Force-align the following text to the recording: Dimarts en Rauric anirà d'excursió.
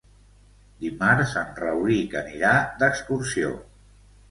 Dimarts 0.83 1.35
en 1.43 1.51
Rauric 1.59 2.17
anirà 2.23 2.57
d'excursió. 2.83 3.55